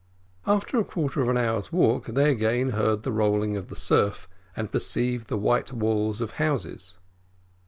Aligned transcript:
After 0.47 0.79
a 0.79 0.83
quarter 0.83 1.21
of 1.21 1.29
an 1.29 1.37
hour's 1.37 1.71
walk, 1.71 2.07
they 2.07 2.31
again 2.31 2.69
heard 2.71 3.03
the 3.03 3.11
rolling 3.11 3.55
of 3.55 3.67
the 3.67 3.75
surf, 3.75 4.27
and 4.55 4.71
perceived 4.71 5.27
the 5.27 5.37
white 5.37 5.71
walls 5.71 6.21
of 6.21 6.31
houses. 6.41 6.97